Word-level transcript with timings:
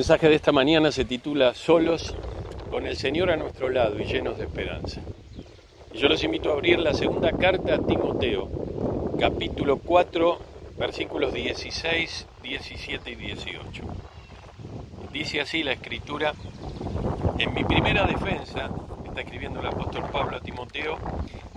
El 0.00 0.04
mensaje 0.04 0.30
de 0.30 0.36
esta 0.36 0.50
mañana 0.50 0.90
se 0.92 1.04
titula 1.04 1.52
Solos 1.52 2.16
con 2.70 2.86
el 2.86 2.96
Señor 2.96 3.30
a 3.30 3.36
nuestro 3.36 3.68
lado 3.68 4.00
y 4.00 4.06
llenos 4.06 4.38
de 4.38 4.44
esperanza. 4.44 5.02
Y 5.92 5.98
yo 5.98 6.08
los 6.08 6.24
invito 6.24 6.48
a 6.48 6.54
abrir 6.54 6.78
la 6.78 6.94
segunda 6.94 7.32
carta 7.32 7.74
a 7.74 7.86
Timoteo, 7.86 8.48
capítulo 9.20 9.76
4, 9.76 10.38
versículos 10.78 11.34
16, 11.34 12.26
17 12.42 13.10
y 13.10 13.14
18. 13.14 13.82
Dice 15.12 15.42
así 15.42 15.62
la 15.62 15.72
escritura, 15.72 16.32
en 17.38 17.52
mi 17.52 17.62
primera 17.64 18.06
defensa, 18.06 18.70
está 19.06 19.20
escribiendo 19.20 19.60
el 19.60 19.66
apóstol 19.66 20.04
Pablo 20.10 20.38
a 20.38 20.40
Timoteo, 20.40 20.96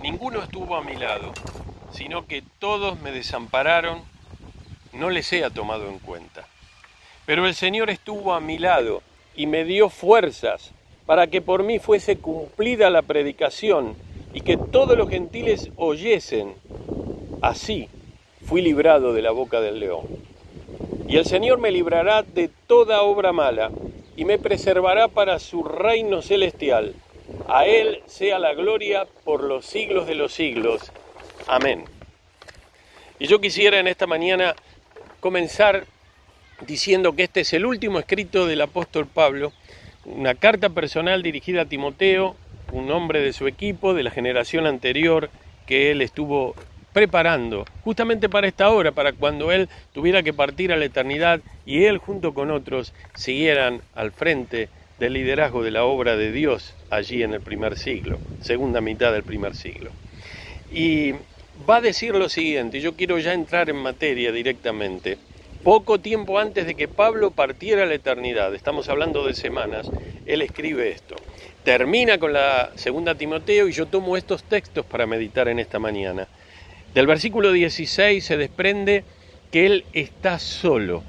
ninguno 0.02 0.42
estuvo 0.42 0.76
a 0.76 0.84
mi 0.84 0.96
lado, 0.96 1.32
sino 1.92 2.26
que 2.26 2.42
todos 2.58 3.00
me 3.00 3.10
desampararon, 3.10 4.02
no 4.92 5.08
les 5.08 5.32
he 5.32 5.50
tomado 5.50 5.88
en 5.88 5.98
cuenta. 5.98 6.43
Pero 7.26 7.46
el 7.46 7.54
Señor 7.54 7.90
estuvo 7.90 8.34
a 8.34 8.40
mi 8.40 8.58
lado 8.58 9.02
y 9.34 9.46
me 9.46 9.64
dio 9.64 9.88
fuerzas 9.88 10.72
para 11.06 11.26
que 11.26 11.40
por 11.40 11.62
mí 11.62 11.78
fuese 11.78 12.16
cumplida 12.16 12.90
la 12.90 13.02
predicación 13.02 13.96
y 14.32 14.42
que 14.42 14.56
todos 14.56 14.96
los 14.96 15.08
gentiles 15.08 15.70
oyesen. 15.76 16.54
Así 17.40 17.88
fui 18.46 18.62
librado 18.62 19.12
de 19.12 19.22
la 19.22 19.30
boca 19.30 19.60
del 19.60 19.80
león. 19.80 20.06
Y 21.08 21.16
el 21.16 21.24
Señor 21.24 21.58
me 21.58 21.70
librará 21.70 22.22
de 22.22 22.50
toda 22.66 23.02
obra 23.02 23.32
mala 23.32 23.70
y 24.16 24.24
me 24.24 24.38
preservará 24.38 25.08
para 25.08 25.38
su 25.38 25.62
reino 25.62 26.22
celestial. 26.22 26.94
A 27.48 27.66
Él 27.66 28.02
sea 28.06 28.38
la 28.38 28.54
gloria 28.54 29.06
por 29.24 29.44
los 29.44 29.66
siglos 29.66 30.06
de 30.06 30.14
los 30.14 30.32
siglos. 30.32 30.92
Amén. 31.46 31.84
Y 33.18 33.26
yo 33.26 33.40
quisiera 33.40 33.78
en 33.78 33.88
esta 33.88 34.06
mañana 34.06 34.54
comenzar 35.20 35.86
diciendo 36.66 37.14
que 37.14 37.24
este 37.24 37.40
es 37.40 37.52
el 37.52 37.66
último 37.66 37.98
escrito 37.98 38.46
del 38.46 38.60
apóstol 38.60 39.06
Pablo, 39.06 39.52
una 40.04 40.34
carta 40.34 40.68
personal 40.68 41.22
dirigida 41.22 41.62
a 41.62 41.66
Timoteo, 41.66 42.36
un 42.72 42.90
hombre 42.90 43.20
de 43.20 43.32
su 43.32 43.46
equipo, 43.46 43.94
de 43.94 44.02
la 44.02 44.10
generación 44.10 44.66
anterior 44.66 45.30
que 45.66 45.90
él 45.90 46.02
estuvo 46.02 46.54
preparando 46.92 47.64
justamente 47.82 48.28
para 48.28 48.46
esta 48.46 48.70
hora, 48.70 48.92
para 48.92 49.12
cuando 49.12 49.50
él 49.50 49.68
tuviera 49.92 50.22
que 50.22 50.32
partir 50.32 50.72
a 50.72 50.76
la 50.76 50.84
eternidad 50.84 51.40
y 51.66 51.84
él 51.84 51.98
junto 51.98 52.34
con 52.34 52.50
otros 52.50 52.92
siguieran 53.14 53.82
al 53.94 54.12
frente 54.12 54.68
del 54.98 55.14
liderazgo 55.14 55.62
de 55.62 55.72
la 55.72 55.84
obra 55.84 56.16
de 56.16 56.30
Dios 56.30 56.74
allí 56.90 57.22
en 57.22 57.34
el 57.34 57.40
primer 57.40 57.76
siglo, 57.76 58.20
segunda 58.40 58.80
mitad 58.80 59.12
del 59.12 59.24
primer 59.24 59.54
siglo. 59.54 59.90
Y 60.72 61.12
va 61.68 61.76
a 61.76 61.80
decir 61.80 62.14
lo 62.14 62.28
siguiente, 62.28 62.80
yo 62.80 62.94
quiero 62.94 63.18
ya 63.18 63.32
entrar 63.32 63.68
en 63.70 63.76
materia 63.76 64.30
directamente. 64.30 65.18
Poco 65.64 65.98
tiempo 65.98 66.38
antes 66.38 66.66
de 66.66 66.74
que 66.74 66.88
Pablo 66.88 67.30
partiera 67.30 67.84
a 67.84 67.86
la 67.86 67.94
eternidad, 67.94 68.54
estamos 68.54 68.90
hablando 68.90 69.26
de 69.26 69.32
semanas, 69.32 69.90
él 70.26 70.42
escribe 70.42 70.90
esto. 70.90 71.16
Termina 71.64 72.18
con 72.18 72.34
la 72.34 72.72
segunda 72.74 73.14
Timoteo 73.14 73.66
y 73.66 73.72
yo 73.72 73.86
tomo 73.86 74.18
estos 74.18 74.44
textos 74.44 74.84
para 74.84 75.06
meditar 75.06 75.48
en 75.48 75.58
esta 75.58 75.78
mañana. 75.78 76.28
Del 76.92 77.06
versículo 77.06 77.50
16 77.50 78.22
se 78.22 78.36
desprende 78.36 79.04
que 79.50 79.64
él 79.64 79.86
está 79.94 80.38
solo. 80.38 81.02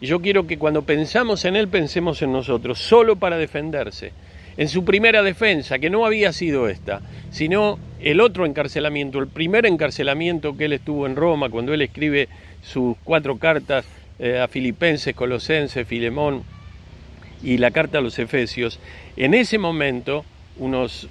Y 0.00 0.06
yo 0.06 0.22
quiero 0.22 0.46
que 0.46 0.56
cuando 0.56 0.80
pensamos 0.84 1.44
en 1.44 1.56
él 1.56 1.68
pensemos 1.68 2.22
en 2.22 2.32
nosotros, 2.32 2.78
solo 2.78 3.16
para 3.16 3.36
defenderse. 3.36 4.12
En 4.56 4.68
su 4.68 4.86
primera 4.86 5.22
defensa, 5.22 5.78
que 5.78 5.90
no 5.90 6.06
había 6.06 6.32
sido 6.32 6.70
esta, 6.70 7.02
sino 7.30 7.78
el 8.00 8.22
otro 8.22 8.46
encarcelamiento, 8.46 9.18
el 9.18 9.28
primer 9.28 9.66
encarcelamiento 9.66 10.56
que 10.56 10.64
él 10.64 10.72
estuvo 10.72 11.04
en 11.04 11.14
Roma, 11.14 11.50
cuando 11.50 11.74
él 11.74 11.82
escribe 11.82 12.28
sus 12.62 12.96
cuatro 13.04 13.38
cartas 13.38 13.84
eh, 14.18 14.40
a 14.40 14.48
Filipenses, 14.48 15.14
Colosenses, 15.14 15.86
Filemón 15.86 16.42
y 17.42 17.58
la 17.58 17.70
carta 17.70 17.98
a 17.98 18.00
los 18.00 18.18
Efesios, 18.18 18.80
en 19.16 19.34
ese 19.34 19.58
momento, 19.58 20.24
unos 20.56 21.08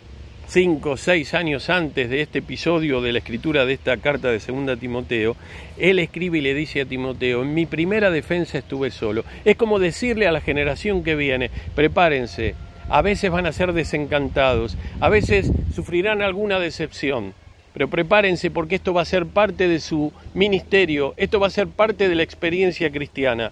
cinco 0.48 0.92
o 0.92 0.98
seis 0.98 1.34
años 1.34 1.70
antes 1.70 2.10
de 2.10 2.22
este 2.22 2.40
episodio 2.40 3.02
de 3.02 3.12
la 3.12 3.20
escritura 3.20 3.66
de 3.66 3.74
esta 3.74 3.98
carta 3.98 4.30
de 4.30 4.40
segunda 4.40 4.78
Timoteo, 4.78 5.36
él 5.78 6.00
escribe 6.00 6.38
y 6.38 6.42
le 6.42 6.54
dice 6.54 6.82
a 6.82 6.86
Timoteo, 6.86 7.44
en 7.44 7.54
mi 7.54 7.66
primera 7.66 8.10
defensa 8.12 8.58
estuve 8.58 8.92
solo. 8.92 9.24
Es 9.44 9.58
como 9.58 9.80
decirle 9.80 10.28
a 10.28 10.32
la 10.32 10.42
generación 10.42 11.04
que 11.04 11.16
viene, 11.16 11.52
prepárense, 11.76 12.56
a 12.90 13.02
veces 13.02 13.30
van 13.30 13.46
a 13.46 13.52
ser 13.52 13.74
desencantados, 13.74 14.78
a 15.02 15.10
veces 15.10 15.52
sufrirán 15.74 16.22
alguna 16.22 16.60
decepción, 16.60 17.34
pero 17.78 17.90
prepárense 17.90 18.50
porque 18.50 18.74
esto 18.74 18.92
va 18.92 19.04
a 19.04 19.06
ser 19.06 19.28
parte 19.28 19.68
de 19.68 19.80
su 19.80 20.12
ministerio, 20.34 21.14
esto 21.16 21.40
va 21.40 21.46
a 21.46 21.52
ser 21.52 21.68
parte 21.68 22.10
de 22.10 22.16
la 22.16 22.24
experiencia 22.24 22.92
cristiana. 22.92 23.52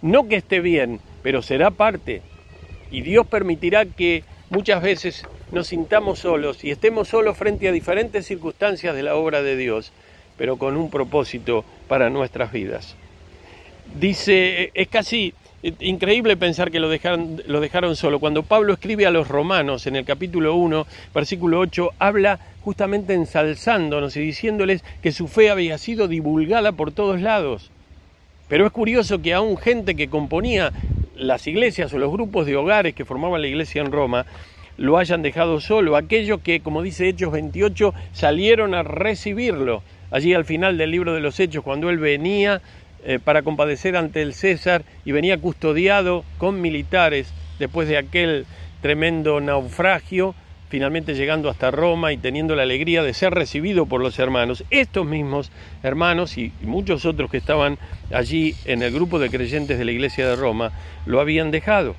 No 0.00 0.28
que 0.28 0.36
esté 0.36 0.60
bien, 0.60 1.00
pero 1.24 1.42
será 1.42 1.72
parte. 1.72 2.22
Y 2.92 3.00
Dios 3.00 3.26
permitirá 3.26 3.84
que 3.84 4.22
muchas 4.48 4.80
veces 4.80 5.26
nos 5.50 5.66
sintamos 5.66 6.20
solos 6.20 6.62
y 6.62 6.70
estemos 6.70 7.08
solos 7.08 7.36
frente 7.36 7.66
a 7.66 7.72
diferentes 7.72 8.26
circunstancias 8.26 8.94
de 8.94 9.02
la 9.02 9.16
obra 9.16 9.42
de 9.42 9.56
Dios, 9.56 9.90
pero 10.38 10.56
con 10.56 10.76
un 10.76 10.88
propósito 10.88 11.64
para 11.88 12.10
nuestras 12.10 12.52
vidas. 12.52 12.94
Dice, 13.98 14.70
es 14.72 14.86
casi 14.86 15.34
increíble 15.80 16.36
pensar 16.36 16.70
que 16.70 16.80
lo 16.80 16.88
dejaron, 16.88 17.42
lo 17.46 17.60
dejaron 17.60 17.96
solo. 17.96 18.18
Cuando 18.20 18.42
Pablo 18.42 18.74
escribe 18.74 19.06
a 19.06 19.10
los 19.10 19.28
romanos 19.28 19.86
en 19.86 19.96
el 19.96 20.04
capítulo 20.04 20.54
1, 20.54 20.86
versículo 21.14 21.60
8, 21.60 21.90
habla 21.98 22.38
justamente 22.62 23.14
ensalzándonos 23.14 24.16
y 24.16 24.20
diciéndoles 24.20 24.84
que 25.02 25.12
su 25.12 25.26
fe 25.26 25.50
había 25.50 25.78
sido 25.78 26.08
divulgada 26.08 26.72
por 26.72 26.92
todos 26.92 27.20
lados. 27.20 27.70
Pero 28.48 28.66
es 28.66 28.72
curioso 28.72 29.22
que 29.22 29.32
aún 29.32 29.56
gente 29.56 29.94
que 29.94 30.08
componía 30.08 30.72
las 31.16 31.46
iglesias 31.46 31.92
o 31.94 31.98
los 31.98 32.12
grupos 32.12 32.46
de 32.46 32.56
hogares 32.56 32.94
que 32.94 33.04
formaban 33.04 33.40
la 33.40 33.48
iglesia 33.48 33.80
en 33.80 33.92
Roma 33.92 34.26
lo 34.76 34.98
hayan 34.98 35.22
dejado 35.22 35.60
solo, 35.60 35.96
aquellos 35.96 36.40
que, 36.40 36.60
como 36.60 36.82
dice 36.82 37.08
Hechos 37.08 37.32
28, 37.32 37.94
salieron 38.12 38.74
a 38.74 38.82
recibirlo. 38.82 39.82
Allí 40.10 40.34
al 40.34 40.44
final 40.44 40.76
del 40.76 40.90
libro 40.90 41.14
de 41.14 41.20
los 41.20 41.38
Hechos, 41.40 41.64
cuando 41.64 41.90
él 41.90 41.98
venía 41.98 42.60
eh, 43.06 43.18
para 43.22 43.42
compadecer 43.42 43.98
ante 43.98 44.22
el 44.22 44.32
César 44.32 44.82
y 45.04 45.12
venía 45.12 45.36
custodiado 45.36 46.24
con 46.38 46.62
militares 46.62 47.34
después 47.58 47.86
de 47.86 47.98
aquel 47.98 48.46
tremendo 48.80 49.42
naufragio, 49.42 50.34
finalmente 50.70 51.14
llegando 51.14 51.50
hasta 51.50 51.70
Roma 51.70 52.14
y 52.14 52.16
teniendo 52.16 52.56
la 52.56 52.62
alegría 52.62 53.02
de 53.02 53.12
ser 53.12 53.34
recibido 53.34 53.84
por 53.84 54.00
los 54.00 54.18
hermanos. 54.18 54.64
Estos 54.70 55.04
mismos 55.04 55.52
hermanos 55.82 56.38
y 56.38 56.50
muchos 56.62 57.04
otros 57.04 57.30
que 57.30 57.36
estaban 57.36 57.76
allí 58.10 58.54
en 58.64 58.82
el 58.82 58.90
grupo 58.90 59.18
de 59.18 59.28
creyentes 59.28 59.78
de 59.78 59.84
la 59.84 59.92
iglesia 59.92 60.26
de 60.26 60.36
Roma 60.36 60.72
lo 61.04 61.20
habían 61.20 61.50
dejado. 61.50 61.96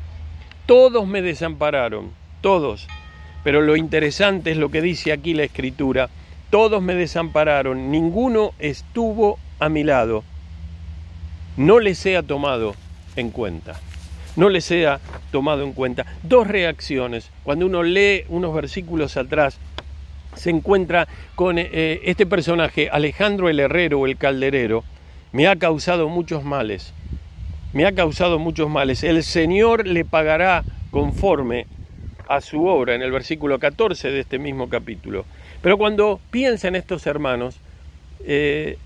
Todos 0.66 1.08
me 1.08 1.22
desampararon, 1.22 2.14
todos. 2.42 2.88
Pero 3.44 3.62
lo 3.62 3.76
interesante 3.76 4.50
es 4.50 4.58
lo 4.58 4.70
que 4.70 4.82
dice 4.82 5.12
aquí 5.12 5.36
la 5.36 5.44
escritura. 5.44 6.10
Todos 6.50 6.82
me 6.82 6.96
desampararon, 6.96 7.92
ninguno 7.92 8.54
estuvo 8.58 9.38
a 9.60 9.70
mi 9.70 9.84
lado 9.84 10.24
no 11.58 11.80
les 11.80 11.98
sea 11.98 12.24
tomado 12.24 12.76
en 13.16 13.32
cuenta. 13.32 13.80
No 14.36 14.50
les 14.50 14.66
sea 14.66 15.00
tomado 15.32 15.64
en 15.64 15.74
cuenta. 15.74 16.06
Dos 16.24 16.48
reacciones. 16.48 17.32
Cuando 17.44 17.66
uno 17.66 17.84
lee 17.84 18.26
unos 18.30 18.54
versículos 18.54 19.16
atrás, 19.18 19.58
se 20.36 20.50
encuentra 20.50 21.08
con 21.36 21.58
eh, 21.58 22.02
este 22.04 22.26
personaje, 22.26 22.90
Alejandro 22.92 23.50
el 23.50 23.60
Herrero 23.60 24.02
o 24.02 24.06
el 24.06 24.18
Calderero, 24.18 24.84
me 25.32 25.48
ha 25.48 25.56
causado 25.56 26.10
muchos 26.10 26.44
males. 26.44 26.94
Me 27.74 27.86
ha 27.86 27.94
causado 27.94 28.40
muchos 28.40 28.70
males. 28.70 29.04
El 29.04 29.24
Señor 29.24 29.88
le 29.88 30.06
pagará 30.06 30.64
conforme 30.92 31.68
a 32.28 32.42
su 32.42 32.66
obra, 32.66 32.96
en 32.96 33.02
el 33.02 33.12
versículo 33.12 33.60
14 33.60 34.12
de 34.12 34.20
este 34.22 34.40
mismo 34.40 34.70
capítulo. 34.70 35.26
Pero 35.62 35.78
cuando 35.78 36.20
piensa 36.32 36.68
en 36.68 36.76
estos 36.76 37.06
hermanos, 37.06 37.58
eh, 38.26 38.78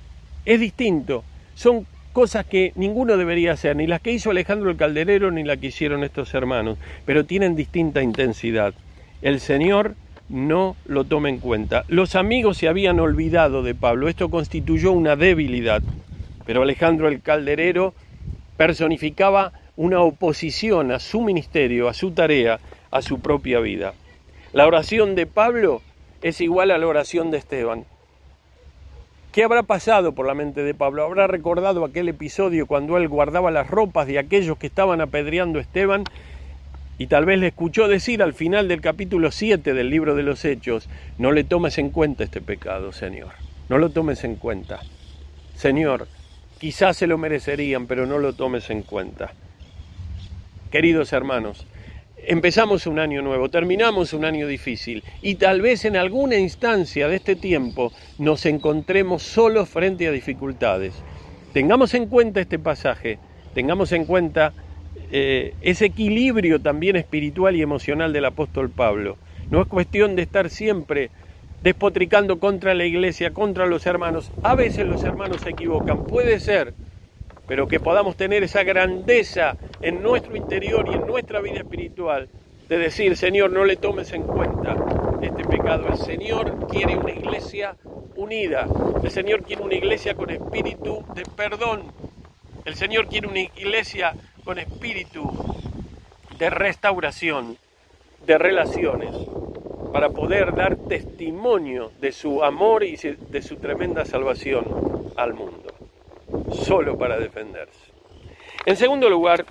es 0.46 0.60
distinto. 0.60 1.24
Son 1.56 1.86
cosas 2.14 2.46
que 2.46 2.72
ninguno 2.76 3.18
debería 3.18 3.54
hacer, 3.54 3.76
ni 3.76 3.88
las 3.88 4.02
que 4.02 4.12
hizo 4.12 4.32
Alejandro 4.32 4.70
el 4.70 4.78
Calderero 4.78 5.32
ni 5.32 5.44
las 5.44 5.58
que 5.58 5.68
hicieron 5.68 6.04
estos 6.04 6.34
hermanos, 6.34 6.78
pero 7.06 7.26
tienen 7.26 7.56
distinta 7.56 8.02
intensidad. 8.02 8.74
El 9.22 9.40
Señor 9.40 9.96
no 10.30 10.76
lo 10.86 11.04
toma 11.04 11.30
en 11.30 11.40
cuenta. 11.40 11.86
Los 11.88 12.16
amigos 12.16 12.58
se 12.58 12.68
habían 12.68 13.00
olvidado 13.00 13.64
de 13.64 13.76
Pablo, 13.76 14.08
esto 14.08 14.30
constituyó 14.30 14.92
una 14.92 15.16
debilidad, 15.16 15.82
pero 16.46 16.62
Alejandro 16.62 17.08
el 17.08 17.22
Calderero 17.22 17.94
personificaba 18.58 19.54
una 19.76 20.02
oposición 20.02 20.92
a 20.92 21.00
su 21.00 21.22
ministerio, 21.22 21.88
a 21.88 21.94
su 21.94 22.12
tarea, 22.12 22.60
a 22.92 23.02
su 23.02 23.20
propia 23.20 23.60
vida. 23.60 23.94
La 24.52 24.68
oración 24.68 25.16
de 25.16 25.26
Pablo 25.26 25.82
es 26.22 26.42
igual 26.42 26.72
a 26.72 26.78
la 26.78 26.88
oración 26.88 27.32
de 27.32 27.38
Esteban. 27.38 27.86
¿Qué 29.32 29.44
habrá 29.44 29.62
pasado 29.62 30.14
por 30.14 30.26
la 30.26 30.34
mente 30.34 30.64
de 30.64 30.74
Pablo? 30.74 31.04
¿Habrá 31.04 31.28
recordado 31.28 31.86
aquel 31.86 32.10
episodio 32.10 32.66
cuando 32.66 32.98
él 32.98 33.08
guardaba 33.08 33.52
las 33.52 33.70
ropas 33.70 34.08
de 34.08 34.18
aquellos 34.18 34.58
que 34.58 34.66
estaban 34.66 35.02
apedreando 35.02 35.60
a 35.60 35.62
Esteban? 35.62 36.04
Y 36.98 37.06
tal 37.08 37.26
vez 37.26 37.40
le 37.40 37.48
escuchó 37.48 37.88
decir 37.88 38.24
al 38.24 38.34
final 38.34 38.68
del 38.68 38.82
capítulo 38.82 39.30
7 39.30 39.76
del 39.76 39.92
libro 39.92 40.16
de 40.16 40.24
los 40.24 40.44
Hechos, 40.46 40.90
no 41.20 41.32
le 41.32 41.44
tomes 41.44 41.78
en 41.78 41.92
cuenta 41.92 42.24
este 42.24 42.42
pecado, 42.42 42.92
Señor, 42.92 43.30
no 43.70 43.78
lo 43.78 43.92
tomes 43.92 44.24
en 44.24 44.36
cuenta. 44.36 44.80
Señor, 45.56 46.08
quizás 46.58 46.98
se 46.98 47.06
lo 47.06 47.20
merecerían, 47.20 47.86
pero 47.86 48.08
no 48.08 48.18
lo 48.18 48.34
tomes 48.34 48.72
en 48.72 48.82
cuenta. 48.82 49.34
Queridos 50.72 51.14
hermanos, 51.14 51.68
empezamos 52.30 52.86
un 52.86 53.00
año 53.00 53.24
nuevo, 53.24 53.50
terminamos 53.50 54.14
un 54.14 54.24
año 54.24 54.46
difícil 54.46 55.04
y 55.24 55.36
tal 55.36 55.62
vez 55.62 55.84
en 55.84 55.98
alguna 55.98 56.38
instancia 56.38 57.08
de 57.08 57.16
este 57.16 57.36
tiempo 57.36 57.92
nos 58.20 58.46
encontremos 58.46 59.24
solos 59.24 59.68
frente 59.68 60.08
a 60.08 60.12
dificultades. 60.12 60.94
Tengamos 61.54 61.96
en 61.96 62.06
cuenta 62.06 62.40
este 62.40 62.60
pasaje, 62.60 63.18
tengamos 63.56 63.92
en 63.94 64.06
cuenta 64.06 64.54
eh, 65.12 65.56
ese 65.62 65.86
equilibrio 65.86 66.62
también 66.62 66.98
espiritual 66.98 67.56
y 67.56 67.64
emocional 67.64 68.14
del 68.14 68.26
apóstol 68.26 68.70
Pablo. 68.70 69.18
No 69.50 69.60
es 69.60 69.68
cuestión 69.68 70.16
de 70.16 70.22
estar 70.22 70.52
siempre 70.52 71.10
despotricando 71.64 72.38
contra 72.38 72.76
la 72.76 72.86
iglesia, 72.86 73.34
contra 73.34 73.66
los 73.66 73.88
hermanos. 73.88 74.32
A 74.44 74.54
veces 74.54 74.86
los 74.86 75.04
hermanos 75.04 75.42
se 75.42 75.50
equivocan, 75.50 76.06
puede 76.06 76.40
ser, 76.40 76.76
pero 77.50 77.68
que 77.68 77.80
podamos 77.80 78.16
tener 78.16 78.44
esa 78.44 78.64
grandeza 78.64 79.58
en 79.82 80.04
nuestro 80.04 80.38
interior 80.38 80.88
y 80.88 80.94
en 80.94 81.08
nuestra 81.08 81.42
vida 81.42 81.58
espiritual 81.58 82.30
de 82.70 82.78
decir, 82.78 83.18
Señor, 83.18 83.52
no 83.52 83.66
le 83.66 83.76
tomes 83.76 84.14
en 84.14 84.22
cuenta 84.22 84.76
este 85.22 85.44
pecado. 85.46 85.88
El 85.90 85.98
Señor 85.98 86.68
quiere 86.68 86.96
una 86.96 87.12
iglesia 87.12 87.76
unida. 88.16 88.68
El 89.04 89.10
Señor 89.10 89.42
quiere 89.42 89.64
una 89.64 89.74
iglesia 89.74 90.14
con 90.14 90.30
espíritu 90.30 91.04
de 91.16 91.24
perdón. 91.36 91.82
El 92.66 92.76
Señor 92.76 93.08
quiere 93.08 93.28
una 93.28 93.40
iglesia 93.40 94.14
con 94.46 94.60
espíritu 94.60 95.32
de 96.38 96.52
restauración, 96.52 97.58
de 98.28 98.38
relaciones 98.38 99.10
para 99.92 100.10
poder 100.10 100.54
dar 100.54 100.76
testimonio 100.76 101.92
de 102.00 102.12
su 102.12 102.44
amor 102.44 102.84
y 102.84 102.96
de 102.96 103.42
su 103.42 103.56
tremenda 103.56 104.06
salvación 104.06 104.66
al 105.18 105.34
mundo, 105.34 105.74
solo 106.66 106.98
para 106.98 107.18
defenderse. 107.18 107.80
En 108.66 108.76
segundo 108.76 109.10
lugar, 109.10 109.46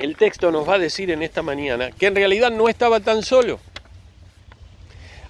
el 0.00 0.16
texto 0.16 0.50
nos 0.50 0.68
va 0.68 0.74
a 0.74 0.78
decir 0.78 1.10
en 1.10 1.22
esta 1.22 1.42
mañana 1.42 1.90
que 1.90 2.06
en 2.06 2.14
realidad 2.14 2.50
no 2.50 2.68
estaba 2.68 3.00
tan 3.00 3.22
solo. 3.22 3.58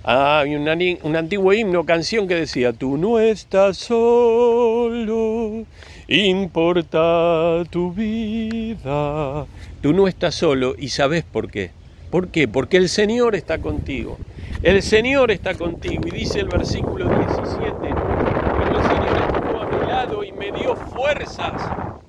Ah, 0.05 0.41
hay 0.41 0.55
un, 0.55 0.69
un 1.03 1.17
antiguo 1.17 1.53
himno, 1.53 1.85
canción 1.85 2.29
que 2.29 2.37
decía, 2.37 2.73
tú 2.73 2.97
no 2.97 3.19
estás 3.19 3.77
solo, 3.77 5.65
importa 6.09 7.65
tu 7.71 7.93
vida. 7.93 9.47
Tú 9.83 9.93
no 9.93 10.09
estás 10.09 10.35
solo 10.35 10.75
y 10.79 10.89
sabes 10.89 11.25
por 11.25 11.51
qué. 11.51 11.71
¿Por 12.11 12.29
qué? 12.29 12.49
Porque 12.49 12.77
el 12.77 12.89
Señor 12.89 13.35
está 13.35 13.59
contigo. 13.59 14.17
El 14.63 14.83
Señor 14.83 15.31
está 15.31 15.55
contigo. 15.55 16.03
Y 16.07 16.11
dice 16.11 16.41
el 16.41 16.49
versículo 16.49 17.09
17, 17.09 17.77
pero 17.81 18.79
el 18.79 18.83
Señor 18.85 19.17
estuvo 19.19 19.61
a 19.61 19.69
mi 19.69 19.87
lado 19.87 20.25
y 20.25 20.33
me 20.33 20.53
dio 20.53 20.77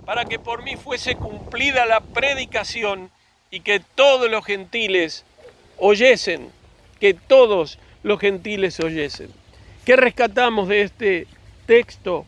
para 0.06 0.26
que 0.26 0.38
por 0.38 0.64
mí 0.64 0.76
fuese 0.76 1.16
cumplida 1.16 1.86
la 1.86 2.02
predicación 2.02 3.10
y 3.50 3.62
que 3.62 3.80
todos 3.96 4.30
los 4.30 4.46
gentiles 4.46 5.24
oyesen, 5.78 6.50
que 7.00 7.14
todos 7.14 7.80
los 8.04 8.20
gentiles 8.20 8.80
oyesen. 8.80 9.30
¿Qué 9.86 9.96
rescatamos 9.96 10.68
de 10.68 10.82
este 10.82 11.28
texto? 11.66 12.26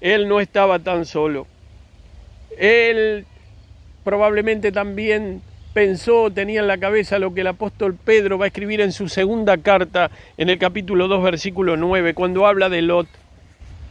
Él 0.00 0.28
no 0.28 0.40
estaba 0.40 0.78
tan 0.78 1.04
solo. 1.04 1.46
Él 2.56 3.26
probablemente 4.04 4.70
también 4.70 5.42
pensó, 5.74 6.30
tenía 6.30 6.60
en 6.60 6.68
la 6.68 6.78
cabeza 6.78 7.18
lo 7.18 7.34
que 7.34 7.40
el 7.40 7.48
apóstol 7.48 7.96
Pedro 7.96 8.38
va 8.38 8.44
a 8.44 8.48
escribir 8.48 8.80
en 8.80 8.92
su 8.92 9.08
segunda 9.08 9.56
carta, 9.58 10.10
en 10.36 10.48
el 10.48 10.58
capítulo 10.58 11.08
2, 11.08 11.22
versículo 11.22 11.76
9, 11.76 12.14
cuando 12.14 12.46
habla 12.46 12.68
de 12.68 12.82
Lot, 12.82 13.08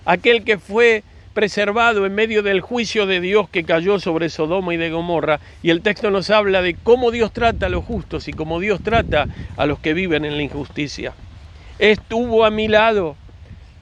aquel 0.05 0.43
que 0.43 0.57
fue 0.57 1.03
preservado 1.39 2.05
en 2.05 2.13
medio 2.13 2.43
del 2.43 2.59
juicio 2.59 3.05
de 3.05 3.21
Dios 3.21 3.49
que 3.49 3.63
cayó 3.63 3.97
sobre 3.97 4.27
Sodoma 4.27 4.73
y 4.73 4.77
de 4.77 4.89
Gomorra, 4.89 5.39
y 5.63 5.69
el 5.69 5.81
texto 5.81 6.11
nos 6.11 6.29
habla 6.31 6.61
de 6.61 6.73
cómo 6.75 7.11
Dios 7.11 7.31
trata 7.31 7.67
a 7.67 7.69
los 7.69 7.85
justos 7.85 8.27
y 8.27 8.33
cómo 8.33 8.59
Dios 8.59 8.81
trata 8.83 9.25
a 9.55 9.65
los 9.65 9.79
que 9.79 9.93
viven 9.93 10.25
en 10.25 10.35
la 10.35 10.43
injusticia. 10.43 11.13
Estuvo 11.79 12.43
a 12.43 12.51
mi 12.51 12.67
lado. 12.67 13.15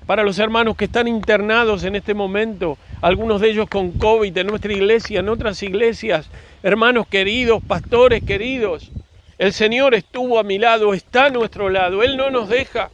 Para 0.06 0.22
los 0.22 0.38
hermanos 0.38 0.78
que 0.78 0.86
están 0.86 1.08
internados 1.08 1.84
en 1.84 1.96
este 1.96 2.14
momento, 2.14 2.78
algunos 3.02 3.42
de 3.42 3.50
ellos 3.50 3.68
con 3.68 3.90
COVID 3.94 4.38
en 4.38 4.46
nuestra 4.46 4.74
iglesia, 4.74 5.22
en 5.22 5.28
otras 5.28 5.64
iglesias, 5.64 6.30
hermanos 6.62 7.08
queridos, 7.08 7.64
pastores 7.68 8.22
queridos, 8.24 8.92
el 9.40 9.52
Señor 9.52 9.96
estuvo 9.96 10.38
a 10.38 10.44
mi 10.44 10.60
lado, 10.60 10.94
está 10.94 11.26
a 11.26 11.30
nuestro 11.32 11.72
lado, 11.72 12.04
Él 12.04 12.18
no 12.18 12.30
nos 12.30 12.50
deja. 12.50 12.92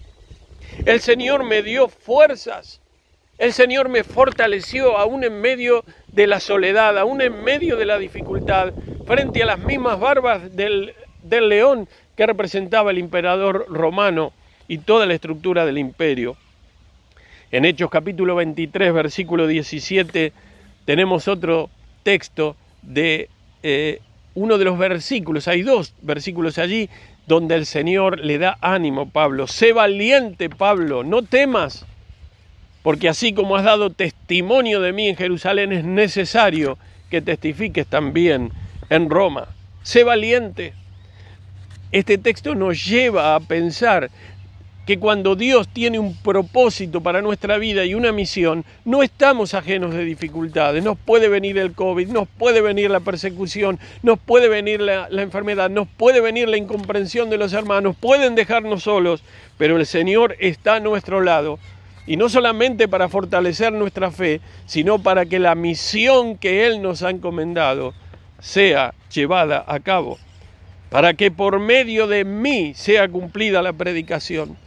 El 0.86 1.02
Señor 1.02 1.44
me 1.44 1.64
dio 1.64 1.90
fuerzas, 1.90 2.80
el 3.44 3.52
Señor 3.52 3.90
me 3.90 4.06
fortaleció 4.06 4.98
aún 4.98 5.26
en 5.26 5.42
medio 5.42 5.84
de 6.14 6.28
la 6.28 6.40
soledad, 6.40 6.98
aún 6.98 7.20
en 7.20 7.44
medio 7.44 7.76
de 7.76 7.84
la 7.84 7.98
dificultad, 8.00 8.72
frente 9.06 9.44
a 9.44 9.46
las 9.46 9.60
mismas 9.60 10.00
barbas 10.00 10.56
del, 10.56 10.94
león 11.30 11.90
que 12.16 12.26
representaba 12.26 12.92
el 12.92 13.00
emperador 13.00 13.66
romano 13.68 14.32
y 14.70 14.78
toda 14.78 15.06
la 15.06 15.14
estructura 15.14 15.66
del 15.66 15.78
imperio. 15.78 16.38
En 17.52 17.66
Hechos 17.66 17.90
capítulo 17.90 18.36
23, 18.36 18.94
versículo 18.94 19.46
17, 19.46 20.32
tenemos 20.86 21.28
otro 21.28 21.70
texto 22.04 22.56
de 22.82 23.28
eh, 23.62 24.00
uno 24.36 24.58
de 24.58 24.64
los 24.64 24.78
versículos, 24.78 25.50
hay 25.50 25.64
dos 25.64 25.94
versículos 26.02 26.58
allí 26.60 26.90
donde 27.28 27.56
el 27.56 27.66
Señor 27.66 28.22
le 28.22 28.38
da 28.38 28.58
ánimo, 28.62 29.10
Pablo. 29.10 29.48
Sé 29.48 29.74
valiente, 29.74 30.50
Pablo, 30.50 31.04
no 31.04 31.24
temas, 31.24 31.86
porque 32.84 33.10
así 33.10 33.34
como 33.34 33.56
has 33.56 33.64
dado 33.64 33.90
testimonio 33.90 34.82
de 34.82 34.94
mí 34.94 35.08
en 35.08 35.16
Jerusalén, 35.16 35.72
es 35.72 35.84
necesario 35.84 36.78
que 37.10 37.22
testifiques 37.22 37.88
también 37.88 38.52
en 38.90 39.10
Roma. 39.10 39.48
Sé 39.82 40.04
valiente. 40.04 40.74
Este 41.92 42.18
texto 42.18 42.56
nos 42.56 42.86
lleva 42.86 43.36
a 43.36 43.40
pensar 43.40 44.10
que 44.86 45.00
cuando 45.00 45.36
Dios 45.36 45.70
tiene 45.70 45.98
un 45.98 46.16
propósito 46.16 47.02
para 47.02 47.22
nuestra 47.22 47.58
vida 47.58 47.86
y 47.86 47.94
una 47.94 48.12
misión, 48.12 48.66
no 48.84 49.02
estamos 49.02 49.54
ajenos 49.54 49.94
de 49.94 50.04
dificultades. 50.04 50.84
Nos 50.84 50.98
puede 50.98 51.30
venir 51.30 51.58
el 51.58 51.74
COVID, 51.74 52.10
nos 52.10 52.28
puede 52.28 52.62
venir 52.62 52.92
la 52.92 53.00
persecución, 53.00 53.80
nos 54.02 54.20
puede 54.20 54.50
venir 54.50 54.82
la, 54.82 55.08
enfermedad, 55.10 55.70
nos 55.70 55.88
puede 55.88 56.20
venir 56.20 56.50
la 56.50 56.58
incomprensión 56.58 57.30
de 57.30 57.38
los 57.38 57.54
hermanos, 57.54 57.96
pueden 57.98 58.36
dejarnos 58.36 58.84
solos, 58.84 59.24
pero 59.58 59.78
el 59.78 59.86
Señor 59.86 60.36
está 60.40 60.76
a 60.76 60.80
nuestro 60.82 61.22
lado. 61.22 61.60
Y 62.06 62.18
no 62.18 62.28
solamente 62.28 62.88
para 62.88 63.08
fortalecer 63.08 63.72
nuestra 63.72 64.12
fe, 64.12 64.42
sino 64.66 65.00
para 65.00 65.26
que 65.26 65.40
la 65.40 65.56
misión 65.56 66.38
que 66.38 66.68
Él 66.68 66.82
nos 66.82 67.02
ha 67.02 67.10
encomendado 67.10 67.94
sea 68.40 68.94
llevada 69.12 69.64
a 69.68 69.80
cabo. 69.80 70.18
Para 70.90 71.14
que 71.14 71.32
por 71.32 71.60
medio 71.60 72.08
de 72.08 72.26
mí 72.26 72.74
sea 72.76 73.08
cumplida 73.08 73.62
la 73.62 73.74
predicación. 73.74 74.58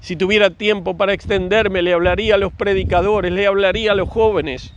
Si 0.00 0.16
tuviera 0.16 0.50
tiempo 0.50 0.96
para 0.98 1.14
extenderme, 1.14 1.80
le 1.80 1.94
hablaría 1.94 2.34
a 2.34 2.38
los 2.38 2.52
predicadores, 2.52 3.32
le 3.32 3.46
hablaría 3.46 3.92
a 3.92 3.94
los 3.94 4.10
jóvenes, 4.10 4.74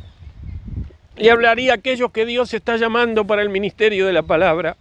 le 1.18 1.30
hablaría 1.30 1.74
a 1.74 1.76
aquellos 1.76 2.12
que 2.12 2.26
Dios 2.26 2.54
está 2.54 2.78
llamando 2.78 3.28
para 3.28 3.42
el 3.42 3.50
ministerio 3.50 4.08
de 4.08 4.14
la 4.14 4.24
palabra. 4.24 4.78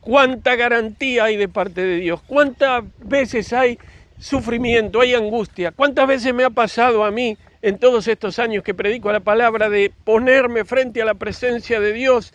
¿Cuánta 0.00 0.56
garantía 0.56 1.24
hay 1.24 1.36
de 1.36 1.48
parte 1.48 1.82
de 1.82 1.96
Dios? 1.96 2.20
¿Cuántas 2.26 2.82
veces 2.98 3.52
hay 3.52 3.78
sufrimiento, 4.18 5.00
hay 5.00 5.14
angustia? 5.14 5.72
¿Cuántas 5.72 6.06
veces 6.06 6.34
me 6.34 6.44
ha 6.44 6.50
pasado 6.50 7.04
a 7.04 7.10
mí 7.10 7.36
en 7.62 7.78
todos 7.78 8.08
estos 8.08 8.38
años 8.38 8.62
que 8.62 8.74
predico 8.74 9.12
la 9.12 9.20
palabra 9.20 9.68
de 9.68 9.92
ponerme 10.04 10.64
frente 10.64 11.02
a 11.02 11.04
la 11.04 11.14
presencia 11.14 11.80
de 11.80 11.92
Dios 11.92 12.34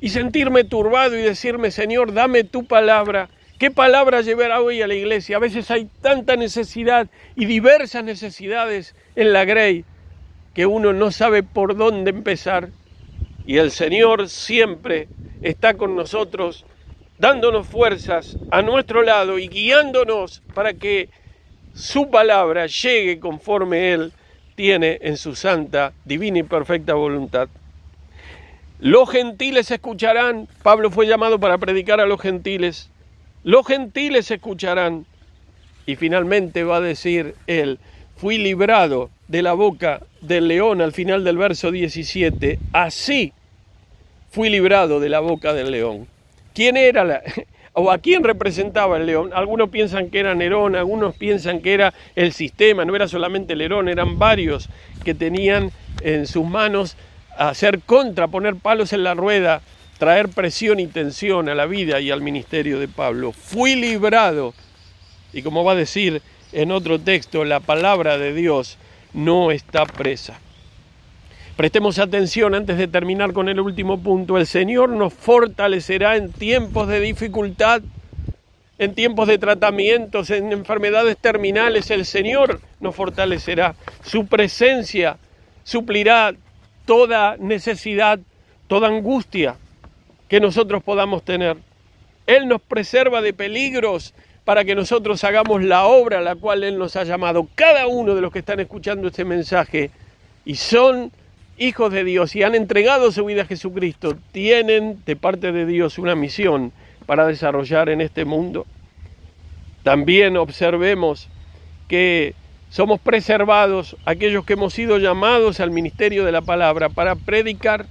y 0.00 0.10
sentirme 0.10 0.64
turbado 0.64 1.16
y 1.16 1.22
decirme, 1.22 1.70
Señor, 1.70 2.12
dame 2.12 2.44
tu 2.44 2.64
palabra? 2.64 3.28
¿Qué 3.58 3.70
palabra 3.70 4.22
llevar 4.22 4.52
hoy 4.52 4.80
a 4.80 4.86
la 4.86 4.94
iglesia? 4.94 5.36
A 5.36 5.40
veces 5.40 5.70
hay 5.70 5.88
tanta 6.00 6.36
necesidad 6.36 7.08
y 7.36 7.44
diversas 7.44 8.02
necesidades 8.02 8.94
en 9.16 9.32
la 9.32 9.44
Grey 9.44 9.84
que 10.54 10.66
uno 10.66 10.92
no 10.92 11.10
sabe 11.10 11.42
por 11.42 11.76
dónde 11.76 12.10
empezar. 12.10 12.70
Y 13.46 13.58
el 13.58 13.70
Señor 13.70 14.28
siempre 14.28 15.08
está 15.42 15.74
con 15.74 15.94
nosotros, 15.94 16.64
dándonos 17.20 17.66
fuerzas 17.66 18.38
a 18.50 18.62
nuestro 18.62 19.02
lado 19.02 19.38
y 19.38 19.48
guiándonos 19.48 20.42
para 20.54 20.72
que 20.72 21.10
su 21.74 22.10
palabra 22.10 22.66
llegue 22.66 23.20
conforme 23.20 23.92
Él 23.92 24.12
tiene 24.54 24.98
en 25.02 25.18
su 25.18 25.36
santa, 25.36 25.92
divina 26.06 26.38
y 26.38 26.42
perfecta 26.44 26.94
voluntad. 26.94 27.48
Los 28.78 29.10
gentiles 29.10 29.70
escucharán, 29.70 30.48
Pablo 30.62 30.90
fue 30.90 31.06
llamado 31.06 31.38
para 31.38 31.58
predicar 31.58 32.00
a 32.00 32.06
los 32.06 32.20
gentiles, 32.20 32.88
los 33.44 33.66
gentiles 33.66 34.30
escucharán. 34.30 35.04
Y 35.84 35.96
finalmente 35.96 36.64
va 36.64 36.76
a 36.76 36.80
decir 36.80 37.34
él, 37.46 37.78
fui 38.16 38.38
librado 38.38 39.10
de 39.28 39.42
la 39.42 39.52
boca 39.52 40.00
del 40.22 40.48
león 40.48 40.80
al 40.80 40.92
final 40.92 41.24
del 41.24 41.36
verso 41.36 41.70
17, 41.70 42.58
así 42.72 43.32
fui 44.30 44.48
librado 44.48 45.00
de 45.00 45.08
la 45.10 45.20
boca 45.20 45.52
del 45.52 45.70
león. 45.70 46.06
¿Quién 46.54 46.76
era 46.76 47.22
o 47.72 47.90
a 47.90 47.98
quién 47.98 48.24
representaba 48.24 48.96
el 48.96 49.06
león? 49.06 49.30
Algunos 49.34 49.70
piensan 49.70 50.10
que 50.10 50.20
era 50.20 50.34
Nerón, 50.34 50.76
algunos 50.76 51.14
piensan 51.16 51.60
que 51.60 51.74
era 51.74 51.94
el 52.16 52.32
sistema, 52.32 52.84
no 52.84 52.96
era 52.96 53.08
solamente 53.08 53.54
Nerón, 53.56 53.88
eran 53.88 54.18
varios 54.18 54.68
que 55.04 55.14
tenían 55.14 55.70
en 56.02 56.26
sus 56.26 56.44
manos 56.44 56.96
hacer 57.36 57.80
contra, 57.80 58.28
poner 58.28 58.56
palos 58.56 58.92
en 58.92 59.04
la 59.04 59.14
rueda, 59.14 59.62
traer 59.98 60.28
presión 60.28 60.80
y 60.80 60.86
tensión 60.86 61.48
a 61.48 61.54
la 61.54 61.66
vida 61.66 62.00
y 62.00 62.10
al 62.10 62.22
ministerio 62.22 62.78
de 62.78 62.88
Pablo. 62.88 63.32
Fui 63.32 63.76
librado, 63.76 64.54
y 65.32 65.42
como 65.42 65.64
va 65.64 65.72
a 65.72 65.76
decir 65.76 66.22
en 66.52 66.72
otro 66.72 66.98
texto, 66.98 67.44
la 67.44 67.60
palabra 67.60 68.18
de 68.18 68.34
Dios 68.34 68.78
no 69.12 69.50
está 69.50 69.86
presa. 69.86 70.38
Prestemos 71.60 71.98
atención 71.98 72.54
antes 72.54 72.78
de 72.78 72.88
terminar 72.88 73.34
con 73.34 73.50
el 73.50 73.60
último 73.60 74.00
punto. 74.00 74.38
El 74.38 74.46
Señor 74.46 74.88
nos 74.88 75.12
fortalecerá 75.12 76.16
en 76.16 76.32
tiempos 76.32 76.88
de 76.88 77.00
dificultad, 77.00 77.82
en 78.78 78.94
tiempos 78.94 79.28
de 79.28 79.36
tratamientos, 79.36 80.30
en 80.30 80.52
enfermedades 80.52 81.18
terminales. 81.18 81.90
El 81.90 82.06
Señor 82.06 82.62
nos 82.80 82.94
fortalecerá. 82.94 83.74
Su 84.02 84.26
presencia 84.26 85.18
suplirá 85.62 86.32
toda 86.86 87.36
necesidad, 87.36 88.20
toda 88.66 88.88
angustia 88.88 89.56
que 90.28 90.40
nosotros 90.40 90.82
podamos 90.82 91.24
tener. 91.24 91.58
Él 92.26 92.48
nos 92.48 92.62
preserva 92.62 93.20
de 93.20 93.34
peligros 93.34 94.14
para 94.46 94.64
que 94.64 94.74
nosotros 94.74 95.22
hagamos 95.24 95.62
la 95.62 95.84
obra 95.84 96.20
a 96.20 96.22
la 96.22 96.36
cual 96.36 96.64
Él 96.64 96.78
nos 96.78 96.96
ha 96.96 97.04
llamado. 97.04 97.48
Cada 97.54 97.86
uno 97.86 98.14
de 98.14 98.22
los 98.22 98.32
que 98.32 98.38
están 98.38 98.60
escuchando 98.60 99.08
este 99.08 99.26
mensaje 99.26 99.90
y 100.46 100.54
son 100.54 101.12
hijos 101.60 101.92
de 101.92 102.04
Dios 102.04 102.34
y 102.34 102.42
han 102.42 102.54
entregado 102.54 103.12
su 103.12 103.24
vida 103.26 103.42
a 103.42 103.46
Jesucristo, 103.46 104.16
tienen 104.32 104.98
de 105.04 105.14
parte 105.14 105.52
de 105.52 105.66
Dios 105.66 105.98
una 105.98 106.16
misión 106.16 106.72
para 107.04 107.26
desarrollar 107.26 107.90
en 107.90 108.00
este 108.00 108.24
mundo. 108.24 108.66
También 109.82 110.38
observemos 110.38 111.28
que 111.86 112.34
somos 112.70 112.98
preservados 112.98 113.96
aquellos 114.06 114.44
que 114.46 114.54
hemos 114.54 114.72
sido 114.72 114.98
llamados 114.98 115.60
al 115.60 115.70
ministerio 115.70 116.24
de 116.24 116.32
la 116.32 116.40
palabra 116.40 116.88
para 116.88 117.14
predicar. 117.14 117.84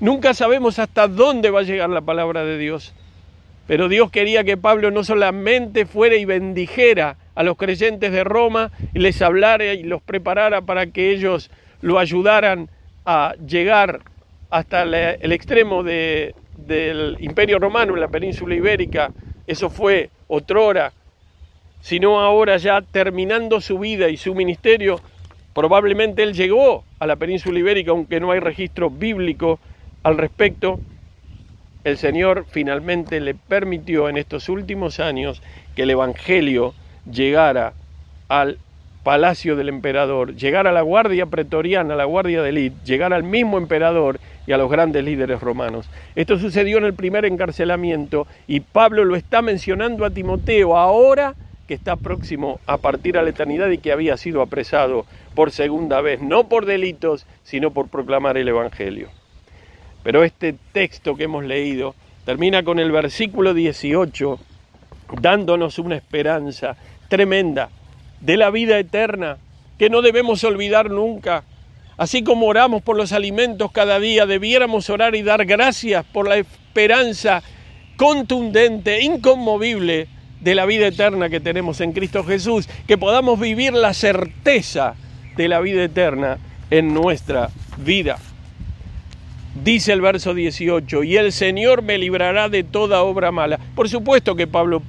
Nunca 0.00 0.32
sabemos 0.32 0.78
hasta 0.78 1.06
dónde 1.06 1.50
va 1.50 1.60
a 1.60 1.64
llegar 1.64 1.90
la 1.90 2.00
palabra 2.00 2.44
de 2.44 2.56
Dios. 2.56 2.94
Pero 3.66 3.88
Dios 3.88 4.10
quería 4.10 4.42
que 4.42 4.56
Pablo 4.56 4.90
no 4.90 5.04
solamente 5.04 5.84
fuera 5.84 6.16
y 6.16 6.24
bendijera 6.24 7.16
a 7.34 7.42
los 7.42 7.58
creyentes 7.58 8.10
de 8.10 8.24
Roma 8.24 8.72
y 8.94 9.00
les 9.00 9.20
hablara 9.20 9.74
y 9.74 9.82
los 9.82 10.00
preparara 10.02 10.62
para 10.62 10.86
que 10.86 11.10
ellos 11.10 11.50
lo 11.82 11.98
ayudaran 11.98 12.70
a 13.04 13.34
llegar 13.46 14.00
hasta 14.50 14.82
el 14.82 15.32
extremo 15.32 15.82
del 15.82 17.16
imperio 17.20 17.58
romano 17.58 17.94
en 17.94 18.00
la 18.00 18.08
península 18.08 18.54
ibérica, 18.54 19.12
eso 19.46 19.70
fue 19.70 20.10
otrora, 20.28 20.92
sino 21.80 22.20
ahora 22.20 22.56
ya 22.58 22.80
terminando 22.80 23.60
su 23.60 23.78
vida 23.78 24.08
y 24.08 24.16
su 24.16 24.34
ministerio, 24.34 25.00
probablemente 25.54 26.22
él 26.22 26.32
llegó 26.34 26.84
a 26.98 27.06
la 27.06 27.16
península 27.16 27.58
ibérica, 27.58 27.90
aunque 27.90 28.20
no 28.20 28.30
hay 28.30 28.40
registro 28.40 28.88
bíblico 28.88 29.58
al 30.02 30.18
respecto, 30.18 30.78
el 31.84 31.98
Señor 31.98 32.46
finalmente 32.48 33.18
le 33.20 33.34
permitió 33.34 34.08
en 34.08 34.16
estos 34.16 34.48
últimos 34.48 35.00
años 35.00 35.42
que 35.74 35.82
el 35.82 35.90
Evangelio 35.90 36.74
llegara 37.10 37.74
al 38.28 38.58
palacio 39.02 39.56
del 39.56 39.68
emperador, 39.68 40.36
llegar 40.36 40.66
a 40.66 40.72
la 40.72 40.82
guardia 40.82 41.26
pretoriana, 41.26 41.94
a 41.94 41.96
la 41.96 42.04
guardia 42.04 42.42
de 42.42 42.50
élite, 42.50 42.76
llegar 42.84 43.12
al 43.12 43.24
mismo 43.24 43.58
emperador 43.58 44.20
y 44.46 44.52
a 44.52 44.58
los 44.58 44.70
grandes 44.70 45.04
líderes 45.04 45.40
romanos. 45.40 45.88
Esto 46.14 46.38
sucedió 46.38 46.78
en 46.78 46.84
el 46.84 46.94
primer 46.94 47.24
encarcelamiento 47.24 48.26
y 48.46 48.60
Pablo 48.60 49.04
lo 49.04 49.16
está 49.16 49.42
mencionando 49.42 50.04
a 50.04 50.10
Timoteo 50.10 50.76
ahora 50.76 51.34
que 51.66 51.74
está 51.74 51.96
próximo 51.96 52.60
a 52.66 52.78
partir 52.78 53.18
a 53.18 53.22
la 53.22 53.30
eternidad 53.30 53.70
y 53.70 53.78
que 53.78 53.92
había 53.92 54.16
sido 54.16 54.42
apresado 54.42 55.06
por 55.34 55.50
segunda 55.50 56.00
vez, 56.00 56.20
no 56.20 56.48
por 56.48 56.66
delitos, 56.66 57.26
sino 57.42 57.70
por 57.72 57.88
proclamar 57.88 58.36
el 58.36 58.48
Evangelio. 58.48 59.08
Pero 60.02 60.24
este 60.24 60.54
texto 60.72 61.16
que 61.16 61.24
hemos 61.24 61.44
leído 61.44 61.94
termina 62.24 62.62
con 62.62 62.78
el 62.78 62.92
versículo 62.92 63.54
18, 63.54 64.38
dándonos 65.20 65.78
una 65.78 65.96
esperanza 65.96 66.76
tremenda 67.08 67.70
de 68.22 68.36
la 68.36 68.50
vida 68.50 68.78
eterna 68.78 69.36
que 69.78 69.90
no 69.90 70.00
debemos 70.00 70.42
olvidar 70.44 70.90
nunca. 70.90 71.44
Así 71.96 72.22
como 72.22 72.46
oramos 72.46 72.82
por 72.82 72.96
los 72.96 73.12
alimentos 73.12 73.70
cada 73.72 74.00
día, 74.00 74.26
debiéramos 74.26 74.88
orar 74.88 75.14
y 75.14 75.22
dar 75.22 75.44
gracias 75.44 76.04
por 76.04 76.28
la 76.28 76.36
esperanza 76.36 77.42
contundente, 77.96 79.02
inconmovible 79.02 80.08
de 80.40 80.54
la 80.54 80.66
vida 80.66 80.86
eterna 80.86 81.28
que 81.28 81.40
tenemos 81.40 81.80
en 81.80 81.92
Cristo 81.92 82.24
Jesús, 82.24 82.68
que 82.86 82.98
podamos 82.98 83.38
vivir 83.38 83.74
la 83.74 83.94
certeza 83.94 84.94
de 85.36 85.48
la 85.48 85.60
vida 85.60 85.84
eterna 85.84 86.38
en 86.70 86.94
nuestra 86.94 87.50
vida. 87.76 88.18
Dice 89.62 89.92
el 89.92 90.00
verso 90.00 90.32
18, 90.34 91.04
y 91.04 91.16
el 91.16 91.30
Señor 91.30 91.82
me 91.82 91.98
librará 91.98 92.48
de 92.48 92.64
toda 92.64 93.02
obra 93.02 93.30
mala. 93.30 93.58
Por 93.74 93.88
supuesto 93.88 94.34
que 94.34 94.46
Pablo 94.46 94.82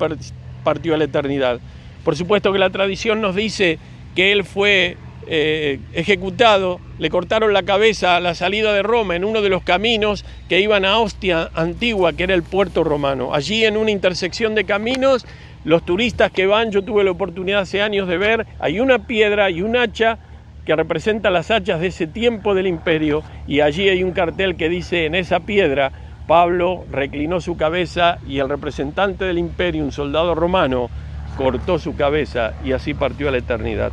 partió 0.63 0.95
a 0.95 0.97
la 0.97 1.03
eternidad. 1.03 1.59
Por 2.03 2.15
supuesto 2.15 2.51
que 2.51 2.59
la 2.59 2.69
tradición 2.69 3.21
nos 3.21 3.35
dice 3.35 3.79
que 4.15 4.31
él 4.31 4.43
fue 4.43 4.97
eh, 5.25 5.79
ejecutado, 5.93 6.81
le 6.99 7.09
cortaron 7.09 7.53
la 7.53 7.63
cabeza 7.63 8.17
a 8.17 8.19
la 8.19 8.35
salida 8.35 8.73
de 8.73 8.83
Roma 8.83 9.15
en 9.15 9.23
uno 9.23 9.41
de 9.41 9.49
los 9.49 9.63
caminos 9.63 10.25
que 10.49 10.59
iban 10.59 10.83
a 10.83 10.99
Ostia 10.99 11.49
antigua, 11.55 12.13
que 12.13 12.23
era 12.23 12.33
el 12.33 12.43
puerto 12.43 12.83
romano. 12.83 13.33
Allí 13.33 13.63
en 13.63 13.77
una 13.77 13.91
intersección 13.91 14.53
de 14.53 14.65
caminos, 14.65 15.25
los 15.63 15.85
turistas 15.85 16.31
que 16.31 16.45
van, 16.45 16.71
yo 16.71 16.83
tuve 16.83 17.05
la 17.05 17.11
oportunidad 17.11 17.61
hace 17.61 17.81
años 17.81 18.07
de 18.07 18.17
ver, 18.17 18.45
hay 18.59 18.81
una 18.81 18.99
piedra 18.99 19.49
y 19.49 19.61
un 19.61 19.77
hacha 19.77 20.19
que 20.65 20.75
representa 20.75 21.29
las 21.29 21.51
hachas 21.51 21.79
de 21.79 21.87
ese 21.87 22.07
tiempo 22.07 22.53
del 22.53 22.67
imperio 22.67 23.23
y 23.47 23.61
allí 23.61 23.89
hay 23.89 24.03
un 24.03 24.11
cartel 24.11 24.55
que 24.55 24.69
dice 24.69 25.05
en 25.05 25.15
esa 25.15 25.41
piedra 25.41 25.91
Pablo 26.27 26.85
reclinó 26.89 27.41
su 27.41 27.57
cabeza 27.57 28.17
y 28.25 28.39
el 28.39 28.47
representante 28.47 29.25
del 29.25 29.37
imperio, 29.37 29.83
un 29.83 29.91
soldado 29.91 30.35
romano, 30.35 30.89
cortó 31.37 31.79
su 31.79 31.95
cabeza 31.95 32.53
y 32.63 32.71
así 32.71 32.93
partió 32.93 33.29
a 33.29 33.31
la 33.31 33.37
eternidad. 33.37 33.91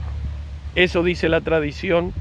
Eso 0.74 1.02
dice 1.02 1.28
la 1.28 1.40
tradición. 1.40 2.12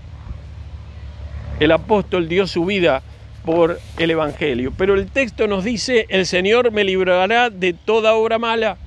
El 1.60 1.72
apóstol 1.72 2.30
dio 2.30 2.48
su 2.48 2.66
vida 2.66 3.02
por 3.46 3.80
el 3.98 4.12
Evangelio. 4.12 4.74
Pero 4.78 4.96
el 4.96 5.08
texto 5.08 5.48
nos 5.48 5.64
dice, 5.64 6.06
el 6.10 6.26
Señor 6.26 6.72
me 6.72 6.84
librará 6.84 7.50
de 7.50 7.74
toda 7.74 8.14
obra 8.14 8.38
mala 8.38 8.78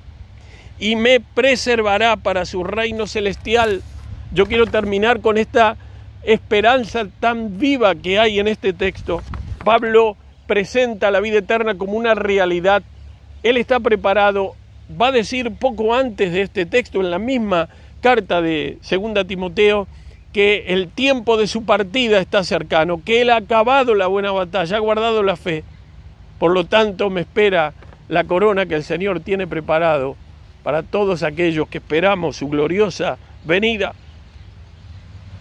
y 0.79 0.95
me 0.95 1.19
preservará 1.19 2.17
para 2.17 2.45
su 2.45 2.63
reino 2.63 3.07
celestial. 3.07 3.81
Yo 4.33 4.45
quiero 4.45 4.65
terminar 4.65 5.21
con 5.21 5.37
esta 5.37 5.77
esperanza 6.23 7.05
tan 7.19 7.59
viva 7.59 7.95
que 7.95 8.19
hay 8.19 8.39
en 8.39 8.47
este 8.47 8.73
texto. 8.73 9.21
Pablo 9.63 10.17
presenta 10.47 11.11
la 11.11 11.19
vida 11.19 11.39
eterna 11.39 11.75
como 11.75 11.93
una 11.93 12.15
realidad. 12.15 12.83
Él 13.43 13.57
está 13.57 13.79
preparado, 13.79 14.55
va 14.89 15.07
a 15.07 15.11
decir 15.11 15.51
poco 15.51 15.93
antes 15.93 16.31
de 16.31 16.41
este 16.41 16.65
texto, 16.65 17.01
en 17.01 17.11
la 17.11 17.19
misma 17.19 17.69
carta 18.01 18.41
de 18.41 18.77
2 18.89 19.27
Timoteo, 19.27 19.87
que 20.33 20.65
el 20.67 20.89
tiempo 20.89 21.37
de 21.37 21.47
su 21.47 21.63
partida 21.63 22.19
está 22.19 22.43
cercano, 22.43 23.01
que 23.03 23.21
él 23.21 23.29
ha 23.29 23.37
acabado 23.37 23.93
la 23.95 24.07
buena 24.07 24.31
batalla, 24.31 24.77
ha 24.77 24.79
guardado 24.79 25.23
la 25.23 25.35
fe. 25.35 25.63
Por 26.39 26.51
lo 26.51 26.65
tanto, 26.65 27.09
me 27.09 27.21
espera 27.21 27.73
la 28.09 28.23
corona 28.23 28.65
que 28.65 28.75
el 28.75 28.83
Señor 28.83 29.19
tiene 29.19 29.47
preparado 29.47 30.15
para 30.63 30.81
todos 30.81 31.23
aquellos 31.23 31.67
que 31.67 31.77
esperamos 31.77 32.37
su 32.37 32.49
gloriosa 32.49 33.17
venida. 33.45 33.93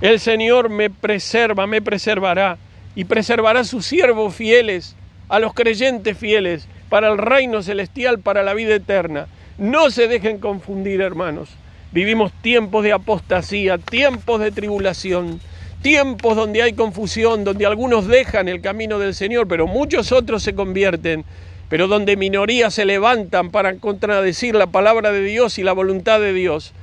El 0.00 0.20
Señor 0.20 0.68
me 0.68 0.90
preserva, 0.90 1.66
me 1.66 1.80
preservará 1.80 2.58
y 2.94 3.04
preservará 3.04 3.60
a 3.60 3.64
sus 3.64 3.86
siervos 3.86 4.34
fieles, 4.34 4.96
a 5.32 5.38
los 5.38 5.54
creyentes 5.54 6.18
fieles, 6.18 6.68
para 6.90 7.08
el 7.08 7.16
reino 7.16 7.62
celestial, 7.62 8.18
para 8.18 8.42
la 8.42 8.52
vida 8.52 8.74
eterna. 8.74 9.28
No 9.56 9.90
se 9.90 10.06
dejen 10.06 10.36
confundir, 10.36 11.00
hermanos. 11.00 11.48
Vivimos 11.90 12.32
tiempos 12.42 12.84
de 12.84 12.92
apostasía, 12.92 13.78
tiempos 13.78 14.42
de 14.42 14.50
tribulación, 14.50 15.40
tiempos 15.80 16.36
donde 16.36 16.62
hay 16.62 16.74
confusión, 16.74 17.44
donde 17.44 17.64
algunos 17.64 18.08
dejan 18.08 18.46
el 18.46 18.60
camino 18.60 18.98
del 18.98 19.14
Señor, 19.14 19.48
pero 19.48 19.66
muchos 19.66 20.12
otros 20.12 20.42
se 20.42 20.54
convierten, 20.54 21.24
pero 21.70 21.88
donde 21.88 22.18
minorías 22.18 22.74
se 22.74 22.84
levantan 22.84 23.50
para 23.50 23.74
contradecir 23.76 24.54
la 24.54 24.66
palabra 24.66 25.12
de 25.12 25.22
Dios 25.22 25.58
y 25.58 25.62
la 25.62 25.72
voluntad 25.72 26.20
de 26.20 26.34
Dios. 26.34 26.74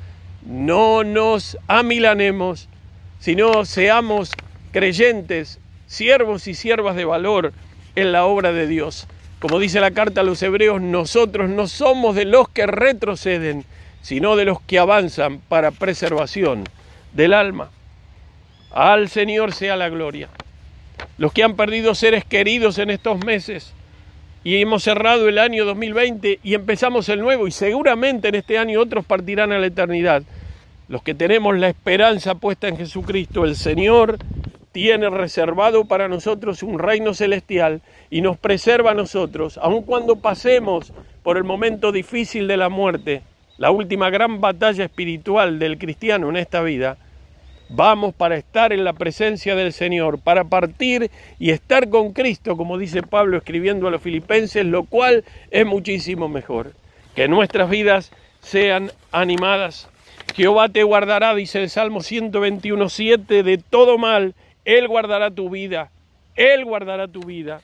No 0.43 1.03
nos 1.03 1.55
amilanemos, 1.67 2.67
sino 3.19 3.63
seamos 3.65 4.31
creyentes, 4.71 5.59
siervos 5.85 6.47
y 6.47 6.55
siervas 6.55 6.95
de 6.95 7.05
valor 7.05 7.53
en 7.99 8.11
la 8.11 8.25
obra 8.25 8.51
de 8.51 8.67
Dios. 8.67 9.07
Como 9.39 9.59
dice 9.59 9.79
la 9.79 9.91
carta 9.91 10.21
a 10.21 10.23
los 10.23 10.41
hebreos, 10.43 10.81
nosotros 10.81 11.49
no 11.49 11.67
somos 11.67 12.15
de 12.15 12.25
los 12.25 12.49
que 12.49 12.67
retroceden, 12.67 13.65
sino 14.01 14.35
de 14.35 14.45
los 14.45 14.61
que 14.61 14.79
avanzan 14.79 15.39
para 15.39 15.71
preservación 15.71 16.65
del 17.13 17.33
alma. 17.33 17.69
Al 18.71 19.09
Señor 19.09 19.53
sea 19.53 19.75
la 19.75 19.89
gloria. 19.89 20.29
Los 21.17 21.33
que 21.33 21.43
han 21.43 21.55
perdido 21.55 21.95
seres 21.95 22.25
queridos 22.25 22.77
en 22.77 22.89
estos 22.89 23.23
meses 23.23 23.73
y 24.43 24.61
hemos 24.61 24.83
cerrado 24.83 25.27
el 25.27 25.37
año 25.37 25.65
2020 25.65 26.39
y 26.43 26.53
empezamos 26.53 27.09
el 27.09 27.19
nuevo 27.19 27.47
y 27.47 27.51
seguramente 27.51 28.29
en 28.29 28.35
este 28.35 28.57
año 28.57 28.79
otros 28.79 29.05
partirán 29.05 29.51
a 29.51 29.59
la 29.59 29.67
eternidad. 29.67 30.23
Los 30.87 31.03
que 31.03 31.13
tenemos 31.13 31.57
la 31.57 31.69
esperanza 31.69 32.35
puesta 32.35 32.67
en 32.67 32.77
Jesucristo, 32.77 33.43
el 33.43 33.55
Señor 33.55 34.17
tiene 34.71 35.09
reservado 35.09 35.85
para 35.85 36.07
nosotros 36.07 36.63
un 36.63 36.79
reino 36.79 37.13
celestial 37.13 37.81
y 38.09 38.21
nos 38.21 38.37
preserva 38.37 38.91
a 38.91 38.95
nosotros, 38.95 39.59
aun 39.61 39.83
cuando 39.83 40.17
pasemos 40.17 40.93
por 41.23 41.37
el 41.37 41.43
momento 41.43 41.91
difícil 41.91 42.47
de 42.47 42.57
la 42.57 42.69
muerte, 42.69 43.21
la 43.57 43.71
última 43.71 44.09
gran 44.09 44.39
batalla 44.41 44.85
espiritual 44.85 45.59
del 45.59 45.77
cristiano 45.77 46.29
en 46.29 46.37
esta 46.37 46.61
vida, 46.61 46.97
vamos 47.69 48.13
para 48.13 48.35
estar 48.35 48.73
en 48.73 48.83
la 48.83 48.93
presencia 48.93 49.55
del 49.55 49.73
Señor, 49.73 50.19
para 50.19 50.43
partir 50.43 51.11
y 51.39 51.51
estar 51.51 51.89
con 51.89 52.13
Cristo, 52.13 52.57
como 52.57 52.77
dice 52.77 53.03
Pablo 53.03 53.37
escribiendo 53.37 53.87
a 53.87 53.91
los 53.91 54.01
filipenses, 54.01 54.65
lo 54.65 54.83
cual 54.83 55.23
es 55.51 55.65
muchísimo 55.65 56.27
mejor. 56.27 56.73
Que 57.15 57.27
nuestras 57.27 57.69
vidas 57.69 58.11
sean 58.41 58.91
animadas. 59.11 59.89
Jehová 60.35 60.69
te 60.69 60.83
guardará, 60.83 61.35
dice 61.35 61.61
el 61.61 61.69
Salmo 61.69 61.99
121.7, 61.99 63.43
de 63.43 63.57
todo 63.57 63.97
mal. 63.97 64.35
Él 64.77 64.87
guardará 64.87 65.31
tu 65.31 65.49
vida. 65.49 65.89
Él 66.35 66.63
guardará 66.63 67.07
tu 67.07 67.21
vida. 67.21 67.61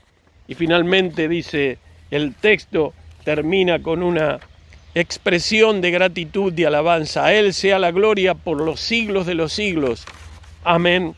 Y 0.48 0.56
finalmente 0.56 1.28
dice 1.28 1.78
el 2.10 2.34
texto, 2.34 2.94
termina 3.24 3.80
con 3.84 4.02
una 4.02 4.40
expresión 4.96 5.82
de 5.82 5.92
gratitud 5.92 6.52
y 6.58 6.64
alabanza. 6.64 7.26
A 7.26 7.34
Él 7.34 7.54
sea 7.54 7.78
la 7.78 7.92
gloria 7.92 8.34
por 8.34 8.60
los 8.60 8.80
siglos 8.80 9.28
de 9.28 9.36
los 9.36 9.54
siglos. 9.54 10.04
Amén. 10.64 11.16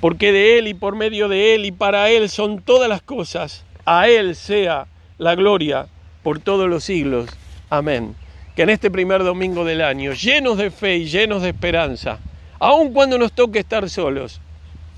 Porque 0.00 0.32
de 0.32 0.58
Él 0.58 0.66
y 0.66 0.74
por 0.74 0.96
medio 0.96 1.28
de 1.28 1.54
Él 1.54 1.64
y 1.64 1.70
para 1.70 2.10
Él 2.10 2.28
son 2.28 2.62
todas 2.62 2.88
las 2.88 3.00
cosas. 3.00 3.64
A 3.84 4.08
Él 4.08 4.34
sea 4.34 4.88
la 5.18 5.36
gloria 5.36 5.86
por 6.24 6.40
todos 6.40 6.68
los 6.68 6.82
siglos. 6.82 7.30
Amén. 7.70 8.16
Que 8.56 8.62
en 8.62 8.70
este 8.70 8.90
primer 8.90 9.22
domingo 9.22 9.64
del 9.64 9.82
año, 9.82 10.14
llenos 10.14 10.58
de 10.58 10.72
fe 10.72 10.96
y 10.96 11.04
llenos 11.04 11.42
de 11.42 11.50
esperanza, 11.50 12.18
aun 12.62 12.92
cuando 12.92 13.18
nos 13.18 13.32
toque 13.32 13.58
estar 13.58 13.90
solos, 13.90 14.40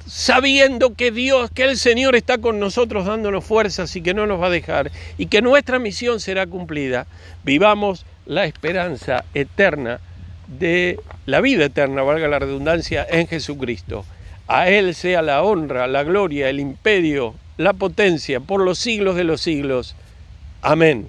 sabiendo 0.06 0.94
que 0.94 1.10
Dios, 1.10 1.50
que 1.50 1.64
el 1.64 1.78
Señor 1.78 2.14
está 2.14 2.36
con 2.36 2.60
nosotros 2.60 3.06
dándonos 3.06 3.42
fuerzas 3.42 3.96
y 3.96 4.02
que 4.02 4.12
no 4.12 4.26
nos 4.26 4.38
va 4.38 4.48
a 4.48 4.50
dejar 4.50 4.92
y 5.16 5.26
que 5.26 5.40
nuestra 5.40 5.78
misión 5.78 6.20
será 6.20 6.46
cumplida, 6.46 7.06
vivamos 7.42 8.04
la 8.26 8.44
esperanza 8.44 9.24
eterna 9.32 10.00
de 10.46 11.00
la 11.24 11.40
vida 11.40 11.64
eterna, 11.64 12.02
valga 12.02 12.28
la 12.28 12.38
redundancia, 12.38 13.06
en 13.08 13.26
Jesucristo. 13.28 14.04
A 14.46 14.68
Él 14.68 14.94
sea 14.94 15.22
la 15.22 15.42
honra, 15.42 15.86
la 15.86 16.04
gloria, 16.04 16.50
el 16.50 16.60
imperio, 16.60 17.34
la 17.56 17.72
potencia 17.72 18.40
por 18.40 18.60
los 18.60 18.78
siglos 18.78 19.16
de 19.16 19.24
los 19.24 19.40
siglos. 19.40 19.96
Amén. 20.60 21.08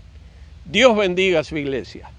Dios 0.63 0.95
bendiga 0.95 1.41
a 1.41 1.43
su 1.43 1.57
iglesia. 1.57 2.09